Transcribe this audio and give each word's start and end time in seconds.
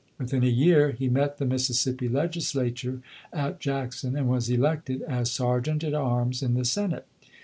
Within 0.17 0.43
a 0.43 0.47
year, 0.47 0.93
he 0.93 1.09
met 1.09 1.37
the 1.37 1.45
Mississippi 1.45 2.09
Legislature 2.09 3.03
at 3.31 3.59
Jackson 3.59 4.15
and 4.17 4.27
was 4.27 4.49
elected 4.49 5.03
as 5.03 5.29
Ser 5.29 5.61
geant 5.61 5.83
at 5.83 5.93
arms 5.93 6.41
in 6.41 6.55
the 6.55 6.65
Senate. 6.65 7.05